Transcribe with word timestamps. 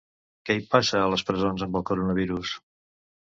Què 0.49 0.53
hi 0.59 0.63
passa, 0.69 1.01
a 1.01 1.11
les 1.15 1.25
presons, 1.27 1.65
amb 1.67 1.79
el 1.81 1.85
coronavirus? 1.91 2.55